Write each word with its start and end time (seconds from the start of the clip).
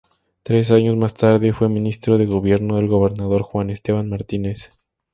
Tres 0.41 0.71
años 0.71 0.97
más 0.97 1.13
tarde 1.13 1.53
fue 1.53 1.69
Ministro 1.69 2.17
de 2.17 2.25
Gobierno 2.25 2.77
del 2.77 2.87
gobernador 2.87 3.43
Juan 3.43 3.69
Esteban 3.69 4.09
Martínez. 4.09 4.71